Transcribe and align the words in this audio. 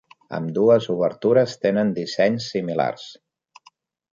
Ambdues 0.35 0.87
obertures 0.93 1.53
tenen 1.65 1.91
dissenys 1.99 2.49
similars. 2.55 3.05